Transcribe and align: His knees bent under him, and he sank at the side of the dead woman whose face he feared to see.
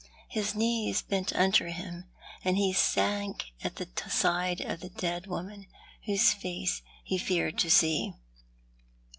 His 0.29 0.55
knees 0.55 1.03
bent 1.03 1.31
under 1.33 1.67
him, 1.67 2.05
and 2.43 2.57
he 2.57 2.73
sank 2.73 3.51
at 3.63 3.75
the 3.75 3.87
side 4.09 4.59
of 4.59 4.79
the 4.79 4.89
dead 4.89 5.27
woman 5.27 5.67
whose 6.07 6.33
face 6.33 6.81
he 7.03 7.19
feared 7.19 7.59
to 7.59 7.69
see. 7.69 8.13